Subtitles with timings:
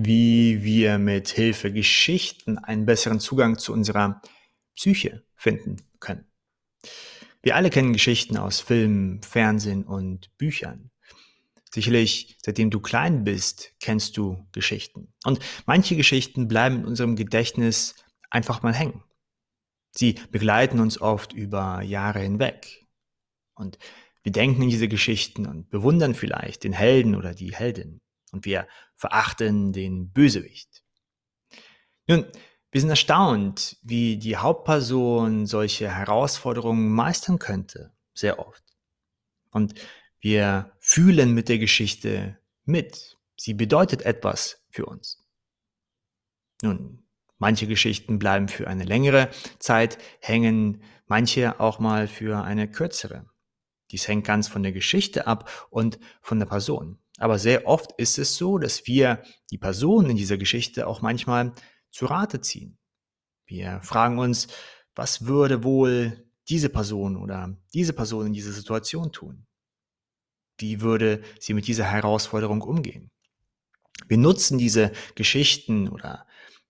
[0.00, 4.22] wie wir mit Hilfe Geschichten einen besseren Zugang zu unserer
[4.76, 6.24] Psyche finden können.
[7.42, 10.90] Wir alle kennen Geschichten aus Filmen, Fernsehen und Büchern.
[11.74, 15.12] Sicherlich, seitdem du klein bist, kennst du Geschichten.
[15.24, 17.96] Und manche Geschichten bleiben in unserem Gedächtnis
[18.30, 19.02] einfach mal hängen.
[19.90, 22.86] Sie begleiten uns oft über Jahre hinweg.
[23.54, 23.78] Und
[24.22, 28.00] wir denken in diese Geschichten und bewundern vielleicht den Helden oder die Heldin.
[28.32, 30.82] Und wir verachten den Bösewicht.
[32.06, 32.26] Nun,
[32.70, 38.62] wir sind erstaunt, wie die Hauptperson solche Herausforderungen meistern könnte, sehr oft.
[39.50, 39.74] Und
[40.20, 43.16] wir fühlen mit der Geschichte mit.
[43.36, 45.24] Sie bedeutet etwas für uns.
[46.62, 47.04] Nun,
[47.38, 53.26] manche Geschichten bleiben für eine längere Zeit hängen, manche auch mal für eine kürzere.
[53.90, 56.98] Dies hängt ganz von der Geschichte ab und von der Person.
[57.18, 61.52] Aber sehr oft ist es so, dass wir die Person in dieser Geschichte auch manchmal
[61.90, 62.78] zu Rate ziehen.
[63.44, 64.46] Wir fragen uns,
[64.94, 69.46] was würde wohl diese Person oder diese Person in dieser Situation tun?
[70.58, 73.10] Wie würde sie mit dieser Herausforderung umgehen?
[74.06, 76.26] Wir nutzen diese Geschichten oder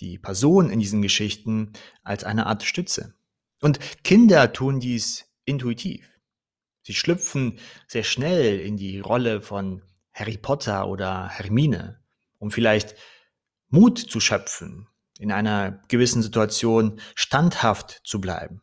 [0.00, 3.14] die Person in diesen Geschichten als eine Art Stütze.
[3.60, 6.08] Und Kinder tun dies intuitiv.
[6.82, 9.82] Sie schlüpfen sehr schnell in die Rolle von
[10.20, 12.00] Harry Potter oder Hermine,
[12.38, 12.94] um vielleicht
[13.70, 14.86] Mut zu schöpfen,
[15.18, 18.62] in einer gewissen Situation standhaft zu bleiben.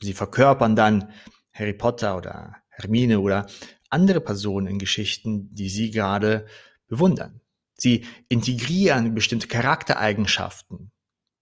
[0.00, 1.12] Sie verkörpern dann
[1.52, 3.46] Harry Potter oder Hermine oder
[3.90, 6.46] andere Personen in Geschichten, die sie gerade
[6.86, 7.40] bewundern.
[7.74, 10.92] Sie integrieren bestimmte Charaktereigenschaften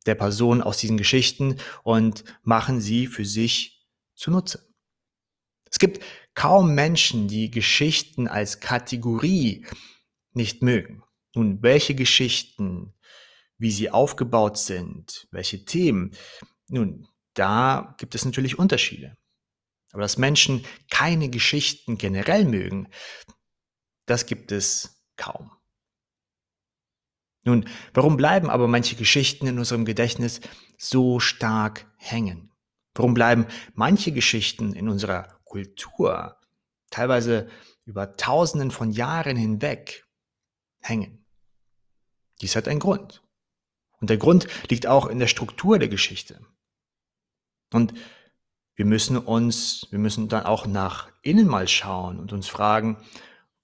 [0.06, 4.67] der Person aus diesen Geschichten und machen sie für sich zunutze.
[5.70, 6.02] Es gibt
[6.34, 9.66] kaum Menschen, die Geschichten als Kategorie
[10.32, 11.02] nicht mögen.
[11.34, 12.94] Nun, welche Geschichten,
[13.58, 16.12] wie sie aufgebaut sind, welche Themen,
[16.68, 19.16] nun, da gibt es natürlich Unterschiede.
[19.92, 22.88] Aber dass Menschen keine Geschichten generell mögen,
[24.06, 25.50] das gibt es kaum.
[27.44, 30.40] Nun, warum bleiben aber manche Geschichten in unserem Gedächtnis
[30.76, 32.52] so stark hängen?
[32.94, 36.36] Warum bleiben manche Geschichten in unserer Kultur
[36.90, 37.48] teilweise
[37.84, 40.06] über Tausenden von Jahren hinweg
[40.80, 41.24] hängen?
[42.40, 43.22] Dies hat einen Grund.
[44.00, 46.40] Und der Grund liegt auch in der Struktur der Geschichte.
[47.72, 47.94] Und
[48.76, 52.96] wir müssen uns, wir müssen dann auch nach innen mal schauen und uns fragen,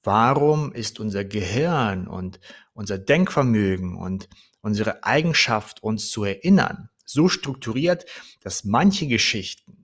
[0.03, 2.41] warum ist unser Gehirn und
[2.73, 4.29] unser Denkvermögen und
[4.61, 8.07] unsere Eigenschaft, uns zu erinnern, so strukturiert,
[8.41, 9.84] dass manche Geschichten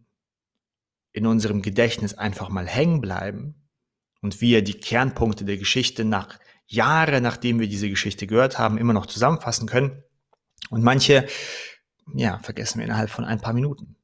[1.12, 3.68] in unserem Gedächtnis einfach mal hängen bleiben
[4.20, 8.92] und wir die Kernpunkte der Geschichte nach Jahre, nachdem wir diese Geschichte gehört haben, immer
[8.92, 10.02] noch zusammenfassen können
[10.70, 11.26] und manche,
[12.14, 13.96] ja, vergessen wir innerhalb von ein paar Minuten.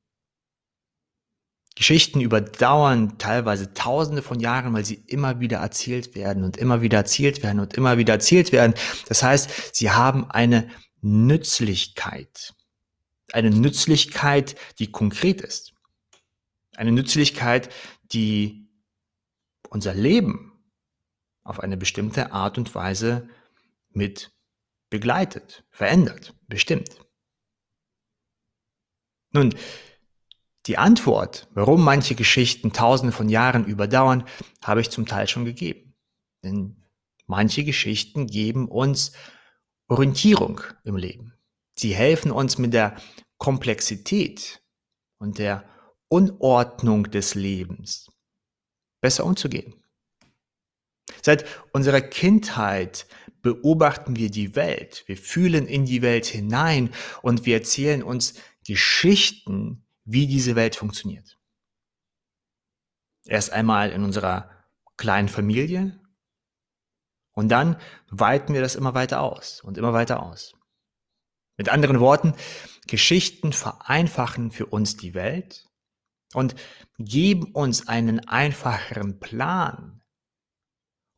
[1.77, 6.97] Geschichten überdauern teilweise tausende von Jahren, weil sie immer wieder erzählt werden und immer wieder
[6.97, 8.75] erzählt werden und immer wieder erzählt werden.
[9.09, 10.71] Das heißt, sie haben eine
[11.03, 12.55] Nützlichkeit.
[13.31, 15.76] Eine Nützlichkeit, die konkret ist.
[16.77, 17.73] Eine Nützlichkeit,
[18.13, 18.69] die
[19.71, 20.53] unser Leben
[21.43, 23.29] auf eine bestimmte Art und Weise
[23.91, 24.31] mit
[24.91, 27.01] begleitet, verändert, bestimmt.
[29.33, 29.55] Nun,
[30.67, 34.25] die Antwort, warum manche Geschichten tausende von Jahren überdauern,
[34.63, 35.95] habe ich zum Teil schon gegeben.
[36.43, 36.85] Denn
[37.27, 39.13] manche Geschichten geben uns
[39.89, 41.35] Orientierung im Leben.
[41.77, 42.97] Sie helfen uns mit der
[43.39, 44.63] Komplexität
[45.19, 45.65] und der
[46.09, 48.11] Unordnung des Lebens
[49.01, 49.75] besser umzugehen.
[51.23, 53.07] Seit unserer Kindheit
[53.43, 58.35] beobachten wir die Welt, wir fühlen in die Welt hinein und wir erzählen uns
[58.67, 61.39] Geschichten, wie diese Welt funktioniert.
[63.25, 64.51] Erst einmal in unserer
[64.97, 66.01] kleinen Familie
[67.33, 67.77] und dann
[68.09, 70.55] weiten wir das immer weiter aus und immer weiter aus.
[71.57, 72.35] Mit anderen Worten,
[72.87, 75.66] Geschichten vereinfachen für uns die Welt
[76.37, 76.55] und
[76.99, 80.03] geben uns einen einfacheren Plan,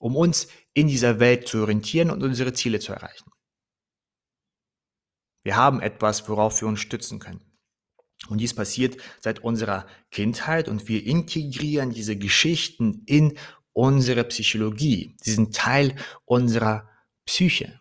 [0.00, 3.29] um uns in dieser Welt zu orientieren und unsere Ziele zu erreichen.
[5.43, 7.44] Wir haben etwas, worauf wir uns stützen können.
[8.29, 13.37] Und dies passiert seit unserer Kindheit und wir integrieren diese Geschichten in
[13.73, 15.17] unsere Psychologie.
[15.21, 16.88] Sie sind Teil unserer
[17.26, 17.81] Psyche.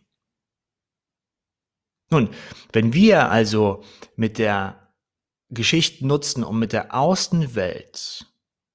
[2.09, 2.29] Nun,
[2.73, 3.83] wenn wir also
[4.15, 4.86] mit der
[5.49, 8.25] Geschichte nutzen, um mit der Außenwelt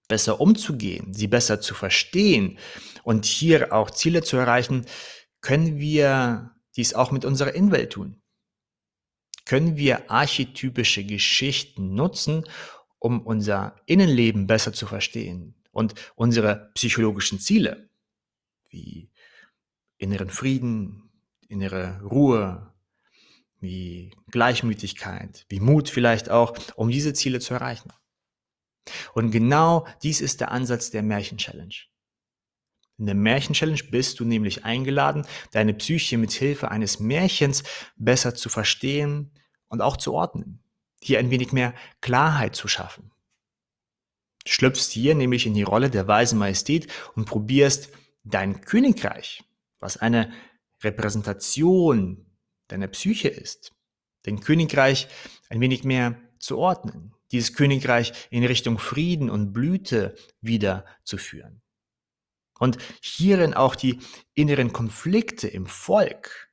[0.09, 2.59] besser umzugehen, sie besser zu verstehen
[3.03, 4.87] und hier auch Ziele zu erreichen,
[5.41, 8.21] können wir dies auch mit unserer Innenwelt tun.
[9.45, 12.45] Können wir archetypische Geschichten nutzen,
[12.99, 17.89] um unser Innenleben besser zu verstehen und unsere psychologischen Ziele,
[18.71, 19.11] wie
[19.99, 21.11] inneren Frieden,
[21.49, 22.72] innere Ruhe,
[23.63, 27.93] wie Gleichmütigkeit, wie Mut vielleicht auch, um diese Ziele zu erreichen.
[29.15, 31.75] Und genau dies ist der Ansatz der Märchen-Challenge.
[32.99, 37.63] In der Märchen-Challenge bist du nämlich eingeladen, deine Psyche mit Hilfe eines Märchens
[37.97, 39.31] besser zu verstehen
[39.69, 40.63] und auch zu ordnen.
[41.01, 43.13] Hier ein wenig mehr Klarheit zu schaffen.
[44.45, 47.91] Du schlüpfst hier nämlich in die Rolle der weisen Majestät und probierst
[48.25, 49.45] dein Königreich,
[49.79, 50.33] was eine
[50.83, 52.27] Repräsentation
[52.73, 53.73] deiner Psyche ist,
[54.25, 55.09] dein Königreich
[55.51, 61.63] ein wenig mehr zu ordnen, dieses Königreich in Richtung Frieden und Blüte wieder zu führen.
[62.59, 63.99] Und hierin auch die
[64.35, 66.51] inneren Konflikte im Volk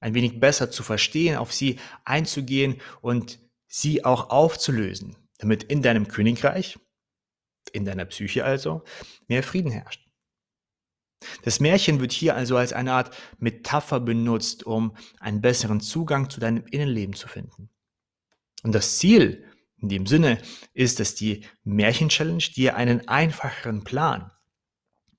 [0.00, 6.06] ein wenig besser zu verstehen, auf sie einzugehen und sie auch aufzulösen, damit in deinem
[6.06, 6.78] Königreich,
[7.72, 8.84] in deiner Psyche also,
[9.26, 10.05] mehr Frieden herrscht.
[11.42, 16.40] Das Märchen wird hier also als eine Art Metapher benutzt, um einen besseren Zugang zu
[16.40, 17.70] deinem Innenleben zu finden.
[18.62, 19.44] Und das Ziel
[19.78, 20.38] in dem Sinne
[20.72, 24.30] ist, dass die Märchen-Challenge dir einen einfacheren Plan,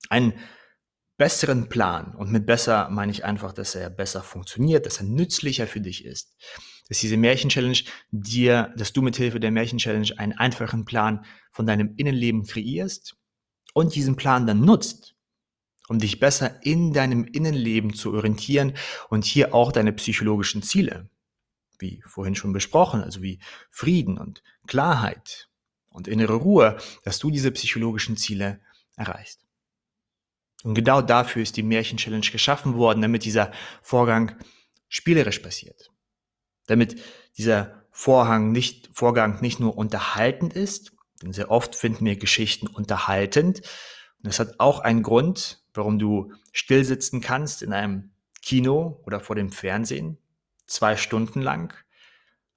[0.08, 0.34] einen
[1.16, 5.66] besseren Plan, und mit besser meine ich einfach, dass er besser funktioniert, dass er nützlicher
[5.66, 6.36] für dich ist,
[6.88, 7.78] dass diese Märchen-Challenge
[8.10, 13.16] dir, dass du mit Hilfe der Märchen-Challenge einen einfachen Plan von deinem Innenleben kreierst
[13.74, 15.14] und diesen Plan dann nutzt,
[15.88, 18.74] um dich besser in deinem Innenleben zu orientieren
[19.08, 21.08] und hier auch deine psychologischen Ziele,
[21.78, 23.38] wie vorhin schon besprochen, also wie
[23.70, 25.48] Frieden und Klarheit
[25.88, 28.60] und innere Ruhe, dass du diese psychologischen Ziele
[28.96, 29.44] erreichst.
[30.64, 34.36] Und genau dafür ist die Märchen-Challenge geschaffen worden, damit dieser Vorgang
[34.88, 35.90] spielerisch passiert.
[36.66, 37.00] Damit
[37.38, 40.92] dieser Vorhang nicht, Vorgang nicht nur unterhaltend ist,
[41.22, 43.60] denn sehr oft finden wir Geschichten unterhaltend.
[44.18, 48.10] Und das hat auch einen Grund, warum du still sitzen kannst in einem
[48.42, 50.18] Kino oder vor dem Fernsehen,
[50.66, 51.74] zwei Stunden lang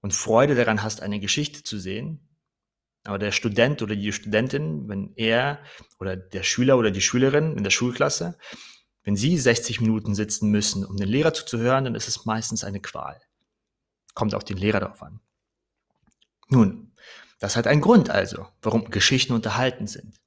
[0.01, 2.27] und Freude daran hast, eine Geschichte zu sehen.
[3.03, 5.59] Aber der Student oder die Studentin, wenn er
[5.99, 8.37] oder der Schüler oder die Schülerin in der Schulklasse,
[9.03, 12.79] wenn sie 60 Minuten sitzen müssen, um den Lehrer zuzuhören, dann ist es meistens eine
[12.79, 13.19] Qual.
[14.13, 15.19] Kommt auf den Lehrer darauf an.
[16.49, 16.91] Nun,
[17.39, 20.20] das hat einen Grund also, warum Geschichten unterhalten sind.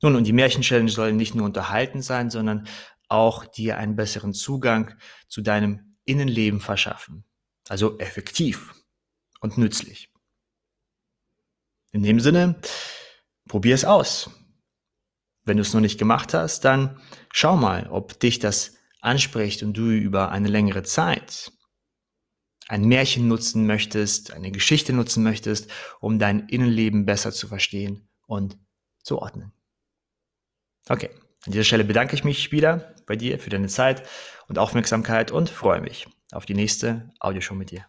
[0.00, 2.68] Nun, und die Märchen-Challenge soll nicht nur unterhalten sein, sondern
[3.08, 4.94] auch dir einen besseren Zugang
[5.26, 7.24] zu deinem Innenleben verschaffen.
[7.68, 8.74] Also effektiv
[9.40, 10.10] und nützlich.
[11.92, 12.60] In dem Sinne,
[13.48, 14.30] probier es aus.
[15.44, 17.00] Wenn du es noch nicht gemacht hast, dann
[17.32, 21.52] schau mal, ob dich das anspricht und du über eine längere Zeit
[22.68, 25.70] ein Märchen nutzen möchtest, eine Geschichte nutzen möchtest,
[26.00, 28.58] um dein Innenleben besser zu verstehen und
[29.02, 29.52] zu ordnen.
[30.88, 31.10] Okay,
[31.46, 34.02] an dieser Stelle bedanke ich mich wieder bei dir für deine Zeit
[34.48, 37.86] und Aufmerksamkeit und freue mich auf die nächste Audioshow mit dir.